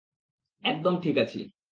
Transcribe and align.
একদম 0.63 0.95
ঠিক 1.01 1.15
আছি। 1.17 1.39